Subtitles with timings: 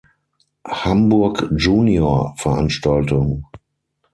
[0.65, 3.43] Hamburg Junior"-Veranstaltung.